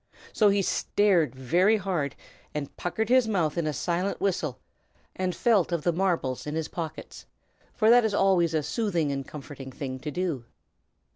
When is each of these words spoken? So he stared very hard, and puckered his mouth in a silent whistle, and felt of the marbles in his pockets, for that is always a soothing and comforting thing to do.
So 0.33 0.49
he 0.49 0.63
stared 0.63 1.35
very 1.35 1.77
hard, 1.77 2.15
and 2.55 2.75
puckered 2.75 3.09
his 3.09 3.27
mouth 3.27 3.55
in 3.55 3.67
a 3.67 3.71
silent 3.71 4.19
whistle, 4.19 4.57
and 5.15 5.35
felt 5.35 5.71
of 5.71 5.83
the 5.83 5.93
marbles 5.93 6.47
in 6.47 6.55
his 6.55 6.67
pockets, 6.67 7.27
for 7.75 7.91
that 7.91 8.03
is 8.03 8.15
always 8.15 8.55
a 8.55 8.63
soothing 8.63 9.11
and 9.11 9.27
comforting 9.27 9.71
thing 9.71 9.99
to 9.99 10.09
do. 10.09 10.45